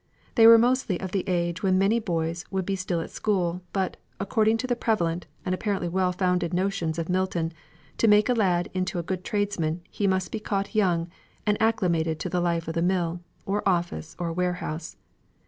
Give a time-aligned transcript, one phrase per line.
[0.33, 3.97] They were mostly of the age when many boys would be still at school, but,
[4.19, 7.53] according to the prevalent, and, apparently well founded notions of Milton,
[7.99, 11.07] to make a lad into a good tradesman he must be caught young,
[11.45, 14.97] and acclimated to the life of the mill, or office, or warehouse.